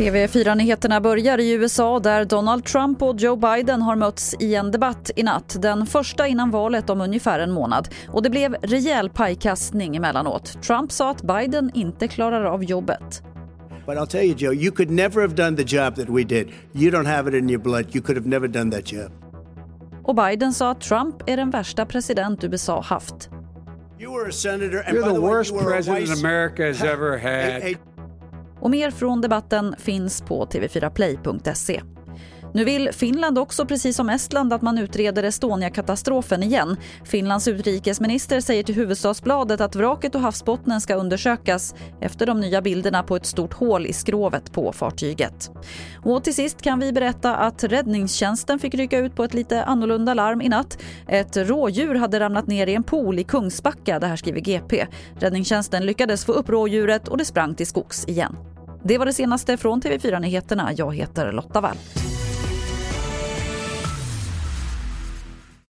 TV4-nyheterna 0.00 1.00
börjar 1.00 1.38
i 1.38 1.52
USA 1.52 2.00
där 2.00 2.24
Donald 2.24 2.64
Trump 2.64 3.02
och 3.02 3.16
Joe 3.20 3.36
Biden 3.36 3.82
har 3.82 3.96
mötts 3.96 4.34
i 4.40 4.54
en 4.54 4.70
debatt 4.70 5.10
i 5.16 5.22
natt. 5.22 5.56
Den 5.62 5.86
första 5.86 6.26
innan 6.26 6.50
valet 6.50 6.90
om 6.90 7.00
ungefär 7.00 7.40
en 7.40 7.52
månad. 7.52 7.88
Och 8.08 8.22
det 8.22 8.30
blev 8.30 8.54
rejäl 8.62 9.10
pajkastning 9.10 9.96
emellanåt. 9.96 10.62
Trump 10.62 10.92
sa 10.92 11.10
att 11.10 11.22
Biden 11.22 11.70
inte 11.74 12.08
klarar 12.08 12.44
av 12.44 12.64
jobbet. 12.64 13.22
But 13.86 13.96
I'll 13.96 14.06
tell 14.06 14.24
you, 14.24 14.34
Joe, 14.36 14.54
you 14.54 14.70
could 14.70 14.90
never 14.90 15.20
have 15.20 15.34
done 15.34 15.56
the 15.56 15.76
job 15.76 15.96
that 15.96 16.08
we 16.08 16.24
did. 16.24 16.48
You 16.72 16.90
don't 16.90 17.06
have 17.06 17.30
it 17.30 17.42
in 17.42 17.50
your 17.50 17.62
blood. 17.62 17.84
You 17.94 18.04
could 18.04 18.18
have 18.18 18.28
never 18.28 18.48
done 18.48 18.70
that 18.70 18.92
job. 18.92 19.12
Och 20.04 20.14
Biden 20.14 20.52
sa 20.52 20.70
att 20.70 20.80
Trump 20.80 21.22
är 21.26 21.36
den 21.36 21.50
värsta 21.50 21.86
president 21.86 22.44
USA 22.44 22.80
haft. 22.80 23.30
You 24.00 24.12
were 24.12 24.28
a 24.28 24.32
senator, 24.32 24.80
and 24.86 24.96
You're 24.96 25.06
the 25.08 25.14
the 25.14 25.20
way, 25.20 25.28
worst 25.30 25.52
a 25.54 25.58
president 25.58 26.08
vice- 26.08 26.20
America 26.24 26.62
has 26.62 26.82
ever 26.82 27.18
had. 27.18 27.62
Och 28.60 28.70
mer 28.70 28.90
från 28.90 29.20
debatten 29.20 29.74
finns 29.78 30.22
på 30.22 30.46
tv4play.se. 30.46 31.82
Nu 32.52 32.64
vill 32.64 32.92
Finland 32.92 33.38
också, 33.38 33.66
precis 33.66 33.96
som 33.96 34.10
Estland, 34.10 34.52
att 34.52 34.62
man 34.62 34.78
utreder 34.78 35.22
Estonia-katastrofen 35.22 36.42
igen. 36.42 36.76
Finlands 37.04 37.48
utrikesminister 37.48 38.40
säger 38.40 38.62
till 38.62 38.74
Huvudstadsbladet 38.74 39.60
att 39.60 39.76
vraket 39.76 40.14
och 40.14 40.20
havsbottnen 40.20 40.80
ska 40.80 40.94
undersökas 40.94 41.74
efter 42.00 42.26
de 42.26 42.40
nya 42.40 42.62
bilderna 42.62 43.02
på 43.02 43.16
ett 43.16 43.26
stort 43.26 43.54
hål 43.54 43.86
i 43.86 43.92
skrovet 43.92 44.52
på 44.52 44.72
fartyget. 44.72 45.50
Och 46.04 46.24
till 46.24 46.34
sist 46.34 46.62
kan 46.62 46.80
vi 46.80 46.92
berätta 46.92 47.36
att 47.36 47.64
räddningstjänsten 47.64 48.58
fick 48.58 48.74
rycka 48.74 48.98
ut 48.98 49.16
på 49.16 49.24
ett 49.24 49.34
lite 49.34 49.64
annorlunda 49.64 50.14
larm 50.14 50.42
i 50.42 50.48
natt. 50.48 50.78
Ett 51.08 51.36
rådjur 51.36 51.94
hade 51.94 52.20
ramlat 52.20 52.46
ner 52.46 52.66
i 52.66 52.74
en 52.74 52.82
pool 52.82 53.18
i 53.18 53.24
Kungsbacka, 53.24 53.98
det 53.98 54.06
här 54.06 54.16
skriver 54.16 54.40
GP. 54.40 54.86
Räddningstjänsten 55.18 55.86
lyckades 55.86 56.24
få 56.24 56.32
upp 56.32 56.48
rådjuret 56.48 57.08
och 57.08 57.18
det 57.18 57.24
sprang 57.24 57.54
till 57.54 57.66
skogs 57.66 58.08
igen. 58.08 58.36
Det 58.84 58.98
var 58.98 59.06
det 59.06 59.12
senaste 59.12 59.56
från 59.56 59.82
TV4 59.82 60.20
Nyheterna. 60.20 60.72
Jag 60.76 60.94
heter 60.94 61.32
Lotta 61.32 61.60
Wall. 61.60 61.76